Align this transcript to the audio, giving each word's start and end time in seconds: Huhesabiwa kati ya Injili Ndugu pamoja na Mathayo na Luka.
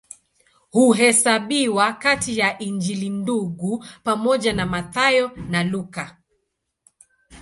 Huhesabiwa 0.71 1.93
kati 1.93 2.37
ya 2.37 2.59
Injili 2.59 3.09
Ndugu 3.09 3.85
pamoja 4.03 4.53
na 4.53 4.65
Mathayo 4.65 5.31
na 5.49 5.63
Luka. 5.63 6.17